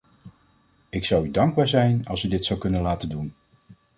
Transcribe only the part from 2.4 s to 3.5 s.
zou kunnen laten doen!